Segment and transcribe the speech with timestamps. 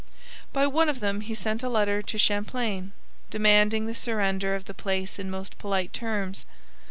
[0.51, 2.91] By one of them he sent a letter to Champlain,
[3.29, 6.43] demanding the surrender of the place in most polite terms.